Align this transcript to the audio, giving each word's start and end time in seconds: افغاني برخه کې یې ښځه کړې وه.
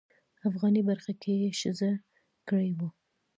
افغاني 0.49 0.81
برخه 0.89 1.11
کې 1.21 1.33
یې 1.41 1.49
ښځه 1.59 1.89
کړې 2.47 2.71
وه. 2.77 2.89